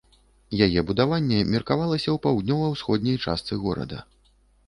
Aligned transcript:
Яе 0.65 0.81
будаванне 0.91 1.39
меркавалася 1.55 2.09
ў 2.13 2.17
паўднёва-ўсходняй 2.25 3.17
частцы 3.27 3.53
горада. 3.67 3.97